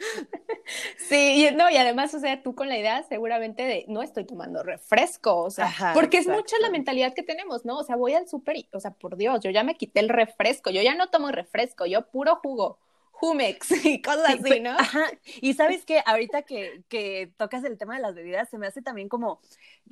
Sí, 0.97 1.47
y, 1.47 1.55
no, 1.55 1.69
y 1.69 1.77
además, 1.77 2.13
o 2.13 2.19
sea, 2.19 2.43
tú 2.43 2.53
con 2.53 2.67
la 2.67 2.77
idea 2.77 3.01
seguramente 3.07 3.63
de, 3.63 3.85
no 3.87 4.03
estoy 4.03 4.25
tomando 4.25 4.63
refresco, 4.63 5.37
o 5.37 5.49
sea, 5.49 5.73
porque 5.93 6.17
es 6.17 6.27
mucha 6.27 6.57
la 6.59 6.69
mentalidad 6.69 7.13
que 7.13 7.23
tenemos, 7.23 7.63
¿no? 7.63 7.77
O 7.77 7.83
sea, 7.85 7.95
voy 7.95 8.15
al 8.15 8.27
súper 8.27 8.57
y, 8.57 8.69
o 8.73 8.79
sea, 8.81 8.91
por 8.91 9.15
Dios, 9.15 9.39
yo 9.39 9.49
ya 9.49 9.63
me 9.63 9.77
quité 9.77 10.01
el 10.01 10.09
refresco, 10.09 10.69
yo 10.69 10.81
ya 10.81 10.93
no 10.93 11.07
tomo 11.07 11.31
refresco 11.31 11.46
fresco, 11.47 11.85
yo 11.85 12.09
puro 12.09 12.35
jugo. 12.37 12.79
Jumex 13.19 13.71
y 13.85 14.01
cosas 14.01 14.39
así, 14.39 14.59
¿no? 14.59 14.71
Ajá. 14.71 15.05
Y 15.41 15.55
sabes 15.55 15.85
que 15.85 16.03
ahorita 16.05 16.43
que, 16.43 16.83
que 16.87 17.33
tocas 17.37 17.63
el 17.63 17.77
tema 17.77 17.95
de 17.95 18.01
las 18.01 18.13
bebidas, 18.13 18.47
se 18.49 18.59
me 18.59 18.67
hace 18.67 18.83
también 18.83 19.09
como, 19.09 19.39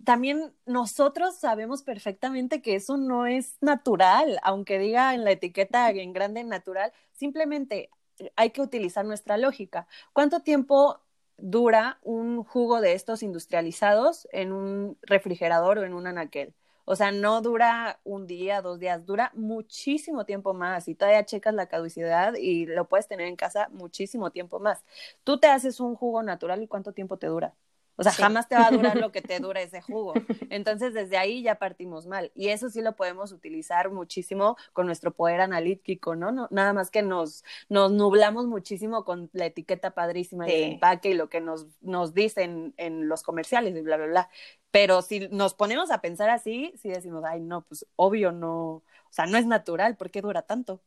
también 0.04 0.54
nosotros 0.68 1.36
sabemos 1.36 1.82
perfectamente 1.82 2.62
que 2.62 2.76
eso 2.76 2.98
no 2.98 3.26
es 3.26 3.58
natural, 3.62 4.40
aunque 4.44 4.78
diga 4.78 5.16
en 5.16 5.24
la 5.24 5.32
etiqueta 5.32 5.90
en 5.90 6.14
grande 6.14 6.44
natural, 6.44 6.94
simplemente 7.14 7.90
hay 8.36 8.52
que 8.52 8.62
utilizar 8.62 9.06
nuestra 9.06 9.38
lógica. 9.38 9.88
¿Cuánto 10.14 10.42
tiempo 10.42 11.02
dura 11.38 12.00
un 12.04 12.44
jugo 12.44 12.80
de 12.80 12.94
estos 12.94 13.24
industrializados 13.24 14.28
en 14.32 14.52
un 14.52 14.98
refrigerador 15.02 15.80
o 15.80 15.84
en 15.84 15.94
un 15.94 16.08
anaquel? 16.08 16.54
O 16.86 16.96
sea, 16.96 17.12
no 17.12 17.42
dura 17.42 18.00
un 18.04 18.28
día, 18.28 18.62
dos 18.62 18.80
días, 18.80 19.06
dura 19.06 19.32
muchísimo 19.36 20.26
tiempo 20.26 20.54
más 20.54 20.88
y 20.88 20.96
todavía 20.96 21.26
checas 21.26 21.54
la 21.54 21.68
caducidad 21.68 22.34
y 22.36 22.66
lo 22.68 22.88
puedes 22.88 23.08
tener 23.08 23.28
en 23.28 23.36
casa 23.36 23.70
muchísimo 23.72 24.32
tiempo 24.32 24.60
más. 24.60 24.84
Tú 25.24 25.40
te 25.40 25.48
haces 25.48 25.80
un 25.80 25.96
jugo 25.96 26.24
natural 26.24 26.62
y 26.64 26.68
cuánto 26.68 26.94
tiempo 26.94 27.18
te 27.18 27.28
dura. 27.28 27.56
O 27.98 28.04
sea, 28.04 28.12
jamás 28.12 28.48
te 28.48 28.56
va 28.56 28.68
a 28.68 28.72
durar 28.72 28.98
lo 28.98 29.12
que 29.12 29.22
te 29.22 29.40
dura 29.40 29.62
ese 29.62 29.82
jugo. 29.82 30.14
Entonces, 30.50 30.94
desde 30.94 31.18
ahí 31.18 31.42
ya 31.42 31.56
partimos 31.56 32.08
mal. 32.08 32.32
Y 32.36 32.50
eso 32.50 32.70
sí 32.70 32.82
lo 32.82 32.96
podemos 32.96 33.32
utilizar 33.32 33.92
muchísimo 33.92 34.58
con 34.74 34.86
nuestro 34.86 35.14
poder 35.14 35.42
analítico, 35.42 36.16
¿no? 36.16 36.32
no 36.32 36.48
nada 36.52 36.74
más 36.74 36.92
que 36.92 37.02
nos, 37.02 37.44
nos 37.70 37.92
nublamos 37.92 38.48
muchísimo 38.48 39.04
con 39.06 39.30
la 39.34 39.46
etiqueta 39.46 39.92
padrísima 39.92 40.46
del 40.46 40.74
empaque 40.74 41.10
y 41.10 41.14
lo 41.14 41.30
que 41.30 41.42
nos, 41.42 41.68
nos 41.82 42.14
dicen 42.14 42.74
en 42.78 43.08
los 43.08 43.24
comerciales 43.24 43.76
y 43.76 43.82
bla, 43.82 43.98
bla, 43.98 44.08
bla. 44.08 44.30
Pero 44.72 45.02
si 45.02 45.28
nos 45.30 45.54
ponemos 45.54 45.92
a 45.92 46.02
pensar 46.02 46.30
así, 46.30 46.74
sí 46.78 46.90
decimos, 46.90 47.24
ay, 47.26 47.40
no, 47.40 47.62
pues 47.62 47.86
obvio 47.96 48.32
no, 48.32 48.60
o 48.60 48.84
sea, 49.10 49.26
no 49.26 49.38
es 49.38 49.46
natural, 49.46 49.96
¿por 49.96 50.12
qué 50.12 50.22
dura 50.22 50.42
tanto? 50.42 50.82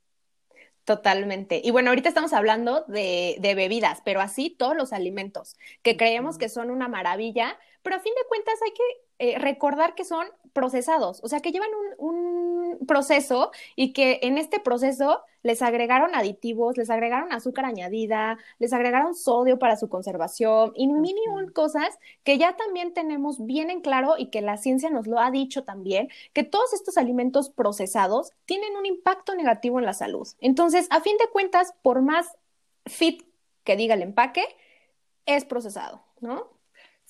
Totalmente. 0.89 1.61
Y 1.63 1.71
bueno, 1.71 1.91
ahorita 1.91 2.09
estamos 2.09 2.33
hablando 2.33 2.87
de, 2.89 3.37
de, 3.41 3.55
bebidas, 3.55 4.01
pero 4.07 4.23
así 4.23 4.49
todos 4.49 4.75
los 4.75 4.95
alimentos, 4.95 5.55
que 5.83 5.99
creemos 5.99 6.39
que 6.39 6.49
son 6.49 6.71
una 6.71 6.89
maravilla, 6.89 7.59
pero 7.83 7.97
a 7.97 8.01
fin 8.01 8.13
de 8.15 8.29
cuentas 8.29 8.61
hay 8.63 8.73
que 8.73 9.31
eh, 9.31 9.39
recordar 9.39 9.95
que 9.95 10.05
son 10.05 10.27
procesados, 10.53 11.21
o 11.23 11.29
sea, 11.29 11.41
que 11.41 11.53
llevan 11.53 11.71
un, 11.99 12.09
un 12.79 12.87
proceso 12.87 13.51
y 13.77 13.93
que 13.93 14.21
en 14.23 14.39
este 14.39 14.61
proceso 14.61 15.23
les 15.43 15.63
agregaron 15.63 16.15
aditivos, 16.15 16.77
les 16.77 16.91
agregaron 16.91 17.33
azúcar 17.33 17.65
añadida, 17.65 18.39
les 18.59 18.73
agregaron 18.73 19.15
sodio 19.15 19.59
para 19.59 19.77
su 19.77 19.89
conservación 19.89 20.73
y 20.75 20.89
mil 20.89 21.15
cosas 21.53 21.99
que 22.25 22.39
ya 22.39 22.57
también 22.57 22.93
tenemos 22.93 23.45
bien 23.45 23.71
en 23.71 23.81
claro 23.81 24.15
y 24.19 24.31
que 24.31 24.43
la 24.43 24.57
ciencia 24.57 24.91
nos 24.91 25.07
lo 25.07 25.19
ha 25.19 25.31
dicho 25.31 25.65
también, 25.65 26.09
que 26.33 26.45
todos 26.45 26.73
estos 26.73 26.97
alimentos 26.97 27.51
procesados 27.51 28.33
tienen 28.45 28.77
un 28.77 28.87
impacto 28.87 29.35
negativo 29.35 29.79
en 29.79 29.87
la 29.87 29.95
salud. 29.95 30.29
Entonces, 30.41 30.87
a 30.91 31.01
fin 31.01 31.17
de 31.19 31.29
cuentas, 31.29 31.75
por 31.83 32.03
más 32.03 32.37
fit 32.87 33.25
que 33.65 33.77
diga 33.77 33.95
el 33.95 34.03
empaque, 34.03 34.45
es 35.27 35.45
procesado, 35.45 36.03
¿no? 36.21 36.58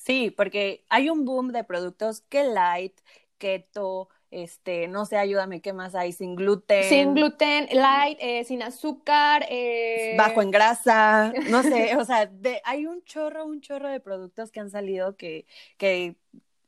Sí, 0.08 0.30
porque 0.30 0.86
hay 0.88 1.10
un 1.10 1.26
boom 1.26 1.52
de 1.52 1.64
productos 1.64 2.22
que 2.30 2.42
light, 2.42 2.98
keto, 3.36 4.08
este, 4.30 4.88
no 4.88 5.04
sé, 5.04 5.18
ayúdame, 5.18 5.60
¿qué 5.60 5.74
más 5.74 5.94
hay? 5.94 6.12
Sin 6.12 6.34
gluten. 6.34 6.84
Sin 6.84 7.12
gluten, 7.12 7.68
light, 7.72 8.16
eh, 8.18 8.42
sin 8.44 8.62
azúcar. 8.62 9.44
Eh... 9.50 10.14
Bajo 10.16 10.40
en 10.40 10.50
grasa, 10.50 11.34
no 11.50 11.62
sé, 11.62 11.94
o 11.96 12.06
sea, 12.06 12.24
de, 12.24 12.62
hay 12.64 12.86
un 12.86 13.04
chorro, 13.04 13.44
un 13.44 13.60
chorro 13.60 13.90
de 13.90 14.00
productos 14.00 14.50
que 14.50 14.60
han 14.60 14.70
salido 14.70 15.14
que, 15.14 15.44
que 15.76 16.16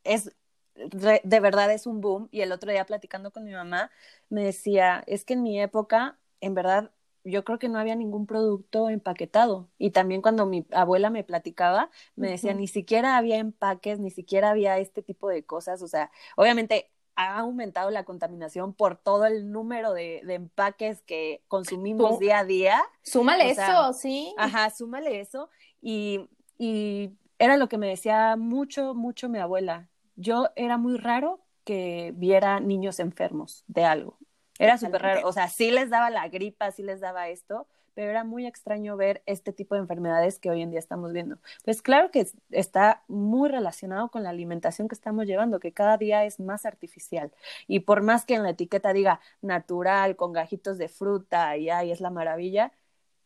es, 0.05 0.37
de 0.75 1.41
verdad 1.41 1.73
es 1.73 1.87
un 1.87 2.03
boom. 2.03 2.29
Y 2.31 2.43
el 2.43 2.53
otro 2.53 2.71
día 2.71 2.85
platicando 2.85 3.31
con 3.31 3.45
mi 3.45 3.53
mamá, 3.53 3.91
me 4.29 4.45
decía, 4.45 5.03
es 5.07 5.25
que 5.25 5.33
en 5.33 5.43
mi 5.43 5.59
época, 5.59 6.19
en 6.43 6.53
verdad, 6.53 6.91
yo 7.25 7.45
creo 7.45 7.59
que 7.59 7.69
no 7.69 7.79
había 7.79 7.95
ningún 7.95 8.27
producto 8.27 8.89
empaquetado. 8.89 9.69
Y 9.79 9.91
también 9.91 10.23
cuando 10.23 10.47
mi 10.47 10.67
abuela 10.73 11.11
me 11.11 11.25
platicaba, 11.25 11.91
me 12.17 12.31
decía, 12.31 12.55
ni 12.55 12.67
siquiera 12.67 13.17
había 13.17 13.39
empaques, 13.39 13.99
ni 13.99 14.11
siquiera 14.11 14.51
había 14.51 14.79
este 14.79 15.03
tipo 15.03 15.29
de 15.29 15.45
cosas. 15.45 15.83
O 15.83 15.89
sea, 15.89 16.11
obviamente 16.37 16.91
ha 17.17 17.39
aumentado 17.39 17.91
la 17.91 18.05
contaminación 18.05 18.73
por 18.73 18.97
todo 18.97 19.27
el 19.27 19.51
número 19.51 19.93
de, 19.93 20.21
empaques 20.27 21.03
que 21.03 21.43
consumimos 21.49 22.19
día 22.19 22.39
a 22.39 22.45
día. 22.45 22.83
Súmale 23.03 23.51
eso, 23.51 23.93
sí. 23.93 24.35
Ajá, 24.39 24.71
súmale 24.71 25.21
eso. 25.21 25.51
Y, 25.83 26.29
y 26.59 27.13
era 27.39 27.57
lo 27.57 27.69
que 27.69 27.79
me 27.79 27.89
decía 27.89 28.37
mucho, 28.37 28.95
mucho 28.95 29.29
mi 29.29 29.39
abuela. 29.39 29.89
Yo 30.17 30.49
era 30.57 30.79
muy 30.79 30.97
raro 30.97 31.41
que 31.65 32.13
viera 32.17 32.61
niños 32.61 33.01
enfermos 33.01 33.65
de 33.67 33.85
algo. 33.85 34.19
Era 34.61 34.77
súper 34.77 35.01
raro. 35.01 35.27
O 35.27 35.33
sea, 35.33 35.49
sí 35.49 35.71
les 35.71 35.89
daba 35.89 36.11
la 36.11 36.29
gripa, 36.29 36.71
sí 36.71 36.83
les 36.83 37.01
daba 37.01 37.31
esto, 37.31 37.67
pero 37.95 38.11
era 38.11 38.25
muy 38.25 38.47
extraño 38.47 38.95
ver 38.95 39.23
este 39.25 39.55
tipo 39.55 39.75
de 39.75 39.81
enfermedades 39.81 40.39
que 40.39 40.51
hoy 40.51 40.61
en 40.61 40.71
día 40.71 40.79
estamos 40.79 41.15
viendo. 41.15 41.39
Pues 41.65 41.81
claro 41.81 42.11
que 42.11 42.27
está 42.51 43.03
muy 43.09 43.49
relacionado 43.49 44.11
con 44.11 44.23
la 44.23 44.29
alimentación 44.29 44.87
que 44.87 44.95
estamos 44.95 45.25
llevando, 45.25 45.61
que 45.61 45.73
cada 45.73 45.97
día 45.97 46.27
es 46.27 46.41
más 46.41 46.67
artificial. 46.67 47.33
Y 47.69 47.81
por 47.81 48.03
más 48.03 48.27
que 48.27 48.35
en 48.35 48.43
la 48.43 48.51
etiqueta 48.51 48.93
diga 48.93 49.21
natural, 49.41 50.15
con 50.17 50.35
gajitos 50.35 50.77
de 50.77 50.89
fruta 50.89 51.57
y 51.57 51.71
ay, 51.71 51.91
es 51.91 52.03
la 52.03 52.11
maravilla, 52.11 52.71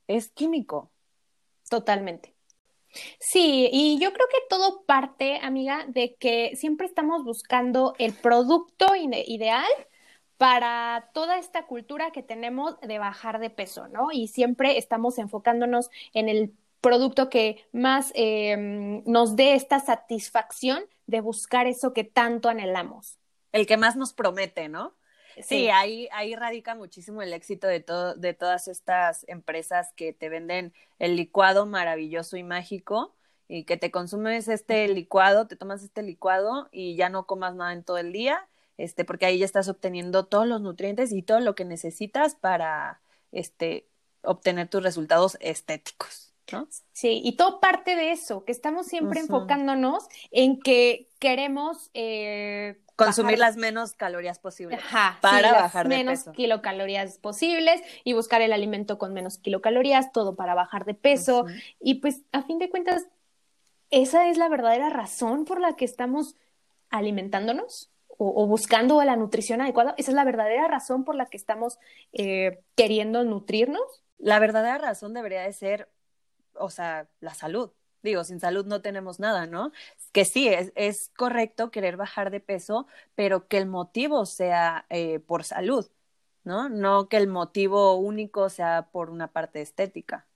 es 0.06 0.28
químico. 0.28 0.92
Totalmente. 1.68 2.32
Sí, 3.18 3.68
y 3.72 3.98
yo 3.98 4.12
creo 4.12 4.28
que 4.28 4.38
todo 4.48 4.84
parte, 4.84 5.40
amiga, 5.42 5.84
de 5.88 6.14
que 6.14 6.54
siempre 6.54 6.86
estamos 6.86 7.24
buscando 7.24 7.94
el 7.98 8.12
producto 8.12 8.94
ideal 8.94 9.66
para 10.36 11.10
toda 11.14 11.38
esta 11.38 11.66
cultura 11.66 12.10
que 12.10 12.22
tenemos 12.22 12.78
de 12.80 12.98
bajar 12.98 13.38
de 13.38 13.50
peso, 13.50 13.88
¿no? 13.88 14.08
Y 14.12 14.28
siempre 14.28 14.78
estamos 14.78 15.18
enfocándonos 15.18 15.90
en 16.12 16.28
el 16.28 16.52
producto 16.80 17.30
que 17.30 17.64
más 17.72 18.12
em, 18.14 19.02
nos 19.06 19.36
dé 19.36 19.54
esta 19.54 19.80
satisfacción 19.80 20.84
de 21.06 21.20
buscar 21.20 21.66
eso 21.66 21.92
que 21.92 22.04
tanto 22.04 22.48
anhelamos. 22.48 23.18
El 23.52 23.66
que 23.66 23.76
más 23.76 23.96
nos 23.96 24.12
promete, 24.12 24.68
¿no? 24.68 24.94
Sí, 25.42 25.68
ahí, 25.68 26.08
ahí 26.12 26.36
radica 26.36 26.74
muchísimo 26.74 27.22
el 27.22 27.32
éxito 27.32 27.66
de, 27.66 27.80
todo, 27.80 28.14
de 28.14 28.34
todas 28.34 28.68
estas 28.68 29.24
empresas 29.28 29.92
que 29.96 30.12
te 30.12 30.28
venden 30.28 30.72
el 30.98 31.16
licuado 31.16 31.66
maravilloso 31.66 32.36
y 32.36 32.44
mágico 32.44 33.14
y 33.48 33.64
que 33.64 33.76
te 33.76 33.90
consumes 33.90 34.48
este 34.48 34.86
licuado, 34.88 35.46
te 35.46 35.56
tomas 35.56 35.82
este 35.82 36.02
licuado 36.02 36.68
y 36.70 36.96
ya 36.96 37.08
no 37.08 37.26
comas 37.26 37.54
nada 37.54 37.72
en 37.72 37.82
todo 37.82 37.98
el 37.98 38.12
día 38.12 38.48
este, 38.76 39.04
porque 39.04 39.26
ahí 39.26 39.38
ya 39.38 39.44
estás 39.44 39.68
obteniendo 39.68 40.26
todos 40.26 40.46
los 40.46 40.60
nutrientes 40.60 41.12
y 41.12 41.22
todo 41.22 41.40
lo 41.40 41.54
que 41.54 41.64
necesitas 41.64 42.34
para 42.34 43.00
este, 43.32 43.86
obtener 44.22 44.68
tus 44.68 44.82
resultados 44.82 45.36
estéticos. 45.40 46.32
¿no? 46.52 46.68
Sí, 46.92 47.22
y 47.24 47.36
todo 47.36 47.58
parte 47.58 47.96
de 47.96 48.12
eso, 48.12 48.44
que 48.44 48.52
estamos 48.52 48.86
siempre 48.86 49.20
enfocándonos 49.20 50.04
en 50.30 50.60
que 50.60 51.08
queremos 51.18 51.90
eh, 51.94 52.78
consumir 52.96 53.38
las 53.38 53.56
menos 53.56 53.92
calorías 53.94 54.38
posibles 54.38 54.78
para 55.20 55.52
bajar 55.52 55.88
de 55.88 55.96
menos 55.96 56.24
kilocalorías 56.34 57.18
posibles 57.18 57.80
y 58.04 58.12
buscar 58.12 58.42
el 58.42 58.52
alimento 58.52 58.98
con 58.98 59.14
menos 59.14 59.38
kilocalorías, 59.38 60.12
todo 60.12 60.36
para 60.36 60.54
bajar 60.54 60.84
de 60.84 60.94
peso. 60.94 61.46
Y 61.80 61.94
pues 61.94 62.20
a 62.32 62.42
fin 62.42 62.58
de 62.58 62.68
cuentas, 62.68 63.06
esa 63.90 64.28
es 64.28 64.36
la 64.36 64.48
verdadera 64.48 64.90
razón 64.90 65.44
por 65.44 65.60
la 65.60 65.76
que 65.76 65.86
estamos 65.86 66.36
alimentándonos 66.90 67.90
o, 68.18 68.46
buscando 68.46 69.02
la 69.04 69.16
nutrición 69.16 69.60
adecuada? 69.60 69.94
¿Esa 69.98 70.10
es 70.10 70.14
la 70.14 70.24
verdadera 70.24 70.68
razón 70.68 71.04
por 71.04 71.14
la 71.14 71.26
que 71.26 71.36
estamos 71.36 71.78
eh, 72.12 72.60
queriendo 72.74 73.24
nutrirnos? 73.24 74.02
La 74.18 74.38
verdadera 74.38 74.78
razón 74.78 75.14
debería 75.14 75.42
de 75.42 75.52
ser, 75.52 75.88
o 76.54 76.70
sea, 76.70 77.08
la 77.20 77.34
salud. 77.34 77.70
Digo, 78.02 78.22
sin 78.24 78.38
salud 78.38 78.66
no 78.66 78.82
tenemos 78.82 79.18
nada, 79.18 79.46
¿no? 79.46 79.72
Que 80.12 80.24
sí, 80.24 80.48
es, 80.48 80.72
es 80.74 81.10
correcto 81.16 81.70
querer 81.70 81.96
bajar 81.96 82.30
de 82.30 82.40
peso, 82.40 82.86
pero 83.14 83.48
que 83.48 83.58
el 83.58 83.66
motivo 83.66 84.26
sea 84.26 84.84
eh, 84.90 85.20
por 85.20 85.44
salud, 85.44 85.90
¿no? 86.44 86.68
No 86.68 87.08
que 87.08 87.16
el 87.16 87.28
motivo 87.28 87.96
único 87.96 88.50
sea 88.50 88.88
por 88.92 89.08
una 89.08 89.28
parte 89.28 89.62
estética. 89.62 90.26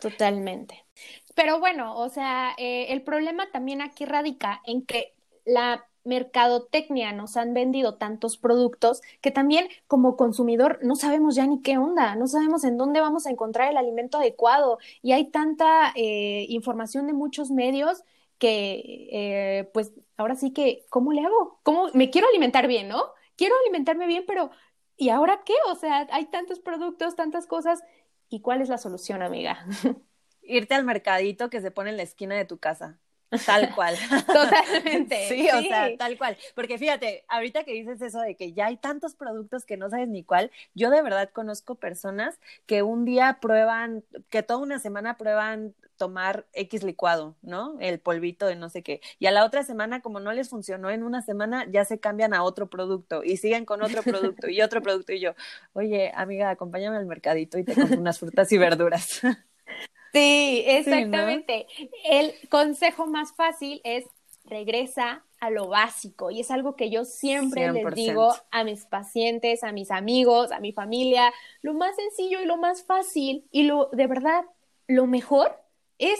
Totalmente. 0.00 0.86
Pero 1.34 1.60
bueno, 1.60 1.96
o 1.96 2.08
sea, 2.08 2.54
eh, 2.56 2.86
el 2.92 3.02
problema 3.02 3.50
también 3.50 3.82
aquí 3.82 4.04
radica 4.04 4.60
en 4.64 4.84
que 4.84 5.14
la 5.44 5.87
mercadotecnia 6.08 7.12
nos 7.12 7.36
han 7.36 7.54
vendido 7.54 7.94
tantos 7.96 8.36
productos 8.36 9.02
que 9.20 9.30
también 9.30 9.68
como 9.86 10.16
consumidor 10.16 10.80
no 10.82 10.96
sabemos 10.96 11.36
ya 11.36 11.46
ni 11.46 11.62
qué 11.62 11.78
onda, 11.78 12.16
no 12.16 12.26
sabemos 12.26 12.64
en 12.64 12.76
dónde 12.76 13.00
vamos 13.00 13.26
a 13.26 13.30
encontrar 13.30 13.70
el 13.70 13.76
alimento 13.76 14.18
adecuado 14.18 14.78
y 15.02 15.12
hay 15.12 15.30
tanta 15.30 15.92
eh, 15.94 16.46
información 16.48 17.06
de 17.06 17.12
muchos 17.12 17.50
medios 17.50 18.02
que 18.38 19.08
eh, 19.12 19.70
pues 19.74 19.92
ahora 20.16 20.34
sí 20.34 20.52
que, 20.52 20.86
¿cómo 20.90 21.12
le 21.12 21.22
hago? 21.24 21.60
¿Cómo 21.62 21.88
me 21.92 22.10
quiero 22.10 22.28
alimentar 22.28 22.66
bien, 22.66 22.88
no? 22.88 23.02
Quiero 23.36 23.54
alimentarme 23.62 24.06
bien, 24.06 24.24
pero 24.26 24.50
¿y 24.96 25.10
ahora 25.10 25.42
qué? 25.44 25.54
O 25.70 25.74
sea, 25.74 26.06
hay 26.10 26.26
tantos 26.26 26.60
productos, 26.60 27.16
tantas 27.16 27.46
cosas. 27.46 27.82
¿Y 28.28 28.40
cuál 28.40 28.60
es 28.62 28.68
la 28.68 28.78
solución, 28.78 29.22
amiga? 29.22 29.64
Irte 30.42 30.74
al 30.74 30.84
mercadito 30.84 31.50
que 31.50 31.60
se 31.60 31.70
pone 31.70 31.90
en 31.90 31.96
la 31.96 32.02
esquina 32.02 32.34
de 32.34 32.44
tu 32.44 32.58
casa. 32.58 32.98
Tal 33.44 33.74
cual. 33.74 33.94
Totalmente. 34.26 35.28
sí, 35.28 35.48
o 35.50 35.60
sea, 35.62 35.96
tal 35.96 36.16
cual. 36.16 36.36
Porque 36.54 36.78
fíjate, 36.78 37.24
ahorita 37.28 37.64
que 37.64 37.72
dices 37.72 38.00
eso 38.00 38.20
de 38.20 38.34
que 38.36 38.52
ya 38.52 38.66
hay 38.66 38.76
tantos 38.76 39.14
productos 39.14 39.64
que 39.64 39.76
no 39.76 39.90
sabes 39.90 40.08
ni 40.08 40.24
cuál, 40.24 40.50
yo 40.74 40.90
de 40.90 41.02
verdad 41.02 41.30
conozco 41.30 41.74
personas 41.74 42.38
que 42.66 42.82
un 42.82 43.04
día 43.04 43.38
prueban, 43.40 44.04
que 44.30 44.42
toda 44.42 44.60
una 44.60 44.78
semana 44.78 45.16
prueban 45.16 45.74
tomar 45.98 46.46
X 46.54 46.84
licuado, 46.84 47.36
¿no? 47.42 47.76
El 47.80 47.98
polvito 47.98 48.46
de 48.46 48.56
no 48.56 48.70
sé 48.70 48.82
qué. 48.82 49.02
Y 49.18 49.26
a 49.26 49.30
la 49.30 49.44
otra 49.44 49.64
semana, 49.64 50.00
como 50.00 50.20
no 50.20 50.32
les 50.32 50.48
funcionó 50.48 50.90
en 50.90 51.02
una 51.02 51.20
semana, 51.20 51.66
ya 51.70 51.84
se 51.84 52.00
cambian 52.00 52.32
a 52.32 52.42
otro 52.44 52.68
producto 52.70 53.22
y 53.24 53.36
siguen 53.36 53.66
con 53.66 53.82
otro 53.82 54.02
producto 54.02 54.48
y 54.48 54.62
otro 54.62 54.80
producto. 54.80 55.12
Y 55.12 55.20
yo, 55.20 55.34
oye, 55.74 56.12
amiga, 56.14 56.50
acompáñame 56.50 56.96
al 56.96 57.06
mercadito 57.06 57.58
y 57.58 57.64
te 57.64 57.74
compro 57.74 57.98
unas 57.98 58.18
frutas 58.18 58.50
y 58.52 58.58
verduras. 58.58 59.20
Sí, 60.18 60.64
exactamente. 60.66 61.66
El 62.04 62.34
consejo 62.48 63.06
más 63.06 63.32
fácil 63.34 63.80
es 63.84 64.04
regresa 64.44 65.24
a 65.40 65.50
lo 65.50 65.68
básico 65.68 66.30
y 66.30 66.40
es 66.40 66.50
algo 66.50 66.74
que 66.74 66.90
yo 66.90 67.04
siempre 67.04 67.70
les 67.70 67.94
digo 67.94 68.34
a 68.50 68.64
mis 68.64 68.86
pacientes, 68.86 69.62
a 69.62 69.72
mis 69.72 69.90
amigos, 69.90 70.50
a 70.52 70.60
mi 70.60 70.72
familia, 70.72 71.32
lo 71.62 71.74
más 71.74 71.94
sencillo 71.96 72.40
y 72.40 72.46
lo 72.46 72.56
más 72.56 72.82
fácil 72.82 73.46
y 73.52 73.64
lo 73.64 73.88
de 73.92 74.06
verdad 74.06 74.44
lo 74.86 75.06
mejor 75.06 75.60
es 75.98 76.18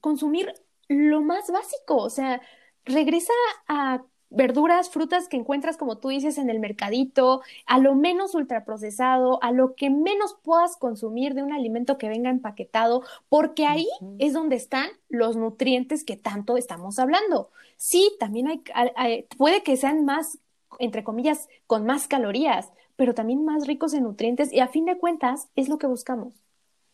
consumir 0.00 0.54
lo 0.88 1.20
más 1.20 1.50
básico, 1.50 1.96
o 1.96 2.10
sea, 2.10 2.40
regresa 2.84 3.32
a 3.66 4.04
verduras, 4.30 4.90
frutas 4.90 5.28
que 5.28 5.36
encuentras, 5.36 5.76
como 5.76 5.98
tú 5.98 6.08
dices, 6.08 6.38
en 6.38 6.50
el 6.50 6.60
mercadito, 6.60 7.42
a 7.66 7.78
lo 7.78 7.94
menos 7.94 8.34
ultraprocesado, 8.34 9.42
a 9.42 9.52
lo 9.52 9.74
que 9.74 9.90
menos 9.90 10.36
puedas 10.42 10.76
consumir 10.76 11.34
de 11.34 11.42
un 11.42 11.52
alimento 11.52 11.98
que 11.98 12.08
venga 12.08 12.30
empaquetado, 12.30 13.02
porque 13.28 13.66
ahí 13.66 13.88
es 14.18 14.32
donde 14.32 14.56
están 14.56 14.88
los 15.08 15.36
nutrientes 15.36 16.04
que 16.04 16.16
tanto 16.16 16.56
estamos 16.56 16.98
hablando. 16.98 17.50
Sí, 17.76 18.10
también 18.18 18.62
hay, 18.74 19.26
puede 19.36 19.62
que 19.62 19.76
sean 19.76 20.04
más, 20.04 20.38
entre 20.78 21.04
comillas, 21.04 21.48
con 21.66 21.86
más 21.86 22.08
calorías, 22.08 22.70
pero 22.96 23.14
también 23.14 23.44
más 23.44 23.66
ricos 23.66 23.94
en 23.94 24.04
nutrientes 24.04 24.52
y 24.52 24.60
a 24.60 24.68
fin 24.68 24.84
de 24.84 24.98
cuentas 24.98 25.48
es 25.56 25.68
lo 25.68 25.78
que 25.78 25.86
buscamos. 25.86 26.34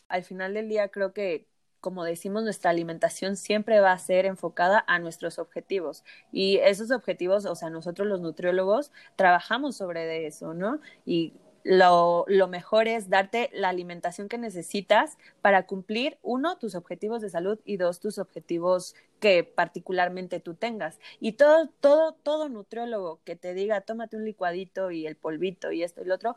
Al 0.09 0.25
final 0.25 0.55
del 0.55 0.69
día 0.69 0.89
creo 0.89 1.13
que 1.13 1.47
como 1.81 2.05
decimos, 2.05 2.43
nuestra 2.43 2.71
alimentación 2.71 3.37
siempre 3.37 3.81
va 3.81 3.93
a 3.93 3.99
ser 3.99 4.27
enfocada 4.27 4.85
a 4.87 4.99
nuestros 4.99 5.39
objetivos. 5.39 6.05
Y 6.33 6.57
esos 6.59 6.91
objetivos, 6.91 7.47
o 7.47 7.55
sea, 7.55 7.71
nosotros 7.71 8.07
los 8.09 8.21
nutriólogos 8.21 8.93
trabajamos 9.17 9.77
sobre 9.77 10.27
eso, 10.27 10.55
¿no? 10.55 10.81
Y 11.05 11.35
lo, 11.63 12.25
lo, 12.29 12.49
mejor 12.49 12.89
es 12.89 13.11
darte 13.11 13.51
la 13.53 13.69
alimentación 13.69 14.29
que 14.29 14.39
necesitas 14.39 15.19
para 15.43 15.67
cumplir, 15.67 16.19
uno, 16.23 16.57
tus 16.59 16.75
objetivos 16.75 17.21
de 17.21 17.29
salud 17.29 17.59
y 17.65 17.77
dos, 17.77 18.01
tus 18.01 18.19
objetivos 18.19 18.95
que 19.21 19.45
particularmente 19.45 20.41
tú 20.41 20.55
tengas. 20.55 20.99
Y 21.21 21.33
todo, 21.33 21.69
todo, 21.81 22.13
todo 22.15 22.49
nutriólogo 22.49 23.21
que 23.25 23.37
te 23.37 23.55
diga, 23.55 23.83
tómate 23.83 24.17
un 24.17 24.25
licuadito 24.25 24.91
y 24.91 25.07
el 25.07 25.17
polvito 25.17 25.71
y 25.73 25.83
esto 25.83 26.03
y 26.03 26.07
lo 26.07 26.15
otro, 26.15 26.37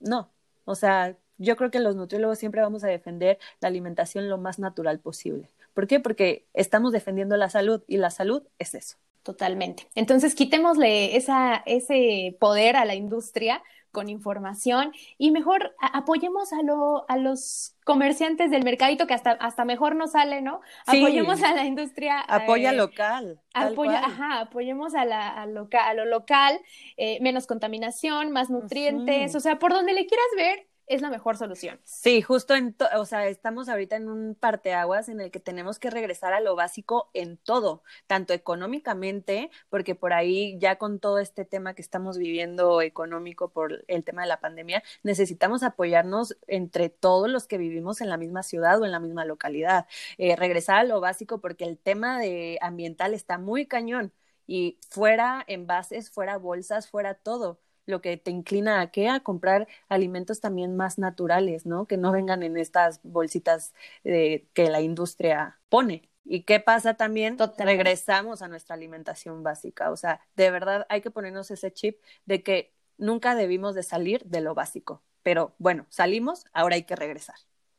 no. 0.00 0.30
O 0.64 0.74
sea, 0.74 1.16
yo 1.38 1.56
creo 1.56 1.70
que 1.70 1.80
los 1.80 1.96
nutriólogos 1.96 2.38
siempre 2.38 2.62
vamos 2.62 2.84
a 2.84 2.88
defender 2.88 3.38
la 3.60 3.68
alimentación 3.68 4.28
lo 4.28 4.38
más 4.38 4.58
natural 4.58 5.00
posible. 5.00 5.50
¿Por 5.74 5.86
qué? 5.86 6.00
Porque 6.00 6.46
estamos 6.54 6.92
defendiendo 6.92 7.36
la 7.36 7.50
salud 7.50 7.82
y 7.86 7.98
la 7.98 8.10
salud 8.10 8.42
es 8.58 8.74
eso. 8.74 8.96
Totalmente. 9.22 9.88
Entonces, 9.96 10.36
quitémosle 10.36 11.16
esa, 11.16 11.62
ese 11.66 12.36
poder 12.38 12.76
a 12.76 12.84
la 12.84 12.94
industria 12.94 13.60
con 13.96 14.08
información 14.10 14.92
y 15.16 15.30
mejor 15.30 15.74
apoyemos 15.80 16.52
a, 16.52 16.62
lo, 16.62 17.10
a 17.10 17.16
los 17.16 17.74
comerciantes 17.82 18.50
del 18.50 18.62
mercadito 18.62 19.06
que 19.06 19.14
hasta, 19.14 19.30
hasta 19.32 19.64
mejor 19.64 19.96
nos 19.96 20.12
sale, 20.12 20.42
¿no? 20.42 20.60
Apoyemos 20.86 21.42
a 21.42 21.54
la 21.54 21.64
industria. 21.64 22.20
Apoya 22.20 22.72
eh, 22.72 22.76
local. 22.76 23.40
Apoya, 23.54 24.00
ajá, 24.00 24.40
apoyemos 24.40 24.94
a, 24.94 25.06
la, 25.06 25.28
a, 25.28 25.42
a 25.44 25.94
lo 25.94 26.04
local, 26.04 26.60
eh, 26.98 27.18
menos 27.22 27.46
contaminación, 27.46 28.32
más 28.32 28.50
nutrientes, 28.50 29.34
o 29.34 29.40
sea, 29.40 29.58
por 29.58 29.72
donde 29.72 29.94
le 29.94 30.06
quieras 30.06 30.26
ver, 30.36 30.66
es 30.86 31.02
la 31.02 31.10
mejor 31.10 31.36
solución. 31.36 31.80
Sí, 31.84 32.22
justo 32.22 32.54
en, 32.54 32.76
o 32.96 33.04
sea, 33.04 33.26
estamos 33.26 33.68
ahorita 33.68 33.96
en 33.96 34.08
un 34.08 34.34
parteaguas 34.34 35.08
en 35.08 35.20
el 35.20 35.30
que 35.30 35.40
tenemos 35.40 35.78
que 35.78 35.90
regresar 35.90 36.32
a 36.32 36.40
lo 36.40 36.54
básico 36.54 37.10
en 37.12 37.36
todo, 37.38 37.82
tanto 38.06 38.32
económicamente, 38.32 39.50
porque 39.68 39.94
por 39.94 40.12
ahí 40.12 40.58
ya 40.58 40.76
con 40.76 41.00
todo 41.00 41.18
este 41.18 41.44
tema 41.44 41.74
que 41.74 41.82
estamos 41.82 42.18
viviendo 42.18 42.80
económico 42.82 43.50
por 43.50 43.84
el 43.88 44.04
tema 44.04 44.22
de 44.22 44.28
la 44.28 44.40
pandemia, 44.40 44.82
necesitamos 45.02 45.62
apoyarnos 45.62 46.36
entre 46.46 46.88
todos 46.88 47.28
los 47.28 47.46
que 47.46 47.58
vivimos 47.58 48.00
en 48.00 48.08
la 48.08 48.16
misma 48.16 48.42
ciudad 48.42 48.80
o 48.80 48.84
en 48.84 48.92
la 48.92 49.00
misma 49.00 49.24
localidad. 49.24 49.86
Eh, 50.18 50.36
regresar 50.36 50.76
a 50.76 50.84
lo 50.84 51.00
básico 51.00 51.40
porque 51.40 51.64
el 51.64 51.78
tema 51.78 52.18
de 52.20 52.58
ambiental 52.60 53.14
está 53.14 53.38
muy 53.38 53.66
cañón 53.66 54.12
y 54.46 54.78
fuera 54.88 55.44
envases, 55.48 56.10
fuera 56.10 56.36
bolsas, 56.38 56.88
fuera 56.88 57.14
todo 57.14 57.60
lo 57.86 58.00
que 58.00 58.16
te 58.16 58.30
inclina 58.30 58.80
a 58.80 58.90
qué? 58.90 59.08
A 59.08 59.20
comprar 59.20 59.66
alimentos 59.88 60.40
también 60.40 60.76
más 60.76 60.98
naturales, 60.98 61.66
¿no? 61.66 61.86
Que 61.86 61.96
no 61.96 62.12
vengan 62.12 62.42
en 62.42 62.56
estas 62.56 63.00
bolsitas 63.02 63.74
eh, 64.04 64.46
que 64.52 64.70
la 64.70 64.80
industria 64.80 65.58
pone. 65.68 66.10
¿Y 66.24 66.42
qué 66.42 66.60
pasa 66.60 66.94
también? 66.94 67.38
Regresamos 67.58 68.42
a 68.42 68.48
nuestra 68.48 68.74
alimentación 68.74 69.42
básica. 69.42 69.90
O 69.90 69.96
sea, 69.96 70.20
de 70.36 70.50
verdad 70.50 70.86
hay 70.88 71.00
que 71.00 71.10
ponernos 71.10 71.50
ese 71.50 71.72
chip 71.72 72.00
de 72.24 72.42
que 72.42 72.74
nunca 72.98 73.34
debimos 73.34 73.74
de 73.74 73.82
salir 73.84 74.24
de 74.24 74.40
lo 74.40 74.54
básico. 74.54 75.02
Pero 75.22 75.54
bueno, 75.58 75.86
salimos, 75.88 76.44
ahora 76.52 76.74
hay 76.76 76.84
que 76.84 76.96
regresar 76.96 77.36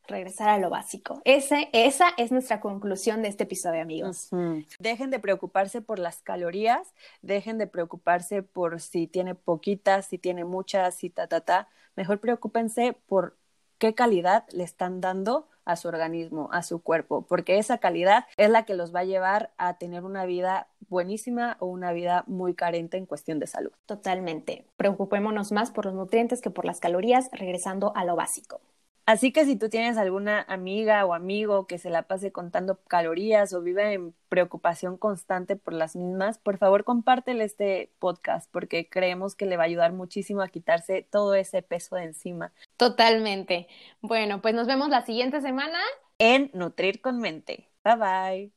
regresar 0.08 0.50
a 0.50 0.58
lo 0.58 0.70
básico. 0.70 1.22
Ese, 1.26 1.70
esa 1.74 2.10
es 2.18 2.32
nuestra 2.32 2.60
conclusión 2.60 3.22
de 3.22 3.30
este 3.30 3.44
episodio, 3.44 3.82
amigos. 3.82 4.30
Dejen 4.80 5.12
de 5.12 5.20
preocuparse 5.20 5.82
por 5.82 6.00
las 6.00 6.22
calorías, 6.22 6.94
dejen 7.22 7.58
de 7.58 7.68
preocuparse 7.68 8.44
por 8.44 8.80
si 8.82 9.08
tiene 9.08 9.36
poquitas, 9.36 10.06
si 10.06 10.18
tiene 10.18 10.46
muchas, 10.46 10.96
si 10.96 11.10
ta, 11.10 11.28
ta, 11.28 11.42
ta. 11.42 11.68
Mejor 11.96 12.20
preocúpense 12.20 12.96
por 13.08 13.38
qué 13.78 13.94
calidad 13.94 14.46
le 14.52 14.64
están 14.64 15.02
dando 15.02 15.48
a 15.66 15.76
su 15.76 15.90
organismo, 15.90 16.50
a 16.54 16.64
su 16.64 16.82
cuerpo, 16.82 17.24
porque 17.28 17.58
esa 17.58 17.78
calidad 17.78 18.26
es 18.38 18.50
la 18.50 18.64
que 18.64 18.74
los 18.74 18.96
va 18.96 19.02
a 19.02 19.06
llevar 19.06 19.52
a 19.58 19.78
tener 19.78 20.06
una 20.06 20.26
vida 20.26 20.68
buenísima 20.88 21.58
o 21.60 21.66
una 21.66 21.92
vida 21.92 22.24
muy 22.26 22.54
carente 22.54 22.96
en 22.96 23.06
cuestión 23.06 23.40
de 23.40 23.48
salud. 23.48 23.72
Totalmente. 23.86 24.66
Preocupémonos 24.78 25.52
más 25.52 25.72
por 25.72 25.86
los 25.86 25.94
nutrientes 25.94 26.42
que 26.42 26.50
por 26.50 26.64
las 26.64 26.80
calorías, 26.80 27.30
regresando 27.34 27.92
a 27.96 28.06
lo 28.06 28.16
básico. 28.16 28.62
Así 29.08 29.32
que 29.32 29.46
si 29.46 29.56
tú 29.56 29.70
tienes 29.70 29.98
alguna 29.98 30.42
amiga 30.50 31.06
o 31.06 31.14
amigo 31.14 31.66
que 31.66 31.78
se 31.78 31.90
la 31.90 32.04
pase 32.04 32.34
contando 32.34 32.78
calorías 32.90 33.54
o 33.54 33.62
vive 33.62 33.94
en 33.94 34.14
preocupación 34.28 34.98
constante 34.98 35.56
por 35.56 35.72
las 35.72 35.96
mismas, 35.96 36.40
por 36.40 36.58
favor 36.58 36.84
compártele 36.84 37.46
este 37.46 37.90
podcast 38.00 38.52
porque 38.52 38.90
creemos 38.90 39.34
que 39.34 39.46
le 39.46 39.56
va 39.56 39.64
a 39.64 39.68
ayudar 39.68 39.94
muchísimo 39.94 40.42
a 40.42 40.50
quitarse 40.50 41.08
todo 41.10 41.36
ese 41.36 41.62
peso 41.62 41.96
de 41.96 42.04
encima. 42.04 42.52
Totalmente. 42.76 43.70
Bueno, 44.02 44.42
pues 44.42 44.54
nos 44.54 44.68
vemos 44.68 44.90
la 44.90 45.06
siguiente 45.06 45.40
semana 45.40 45.80
en 46.20 46.52
Nutrir 46.54 47.00
con 47.00 47.20
Mente. 47.20 47.70
Bye 47.86 47.96
bye. 47.96 48.57